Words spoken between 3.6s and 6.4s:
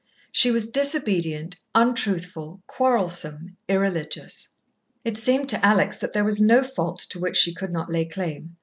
irreligious. It seemed to Alex that there